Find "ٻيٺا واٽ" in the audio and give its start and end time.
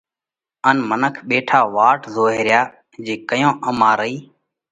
1.27-2.01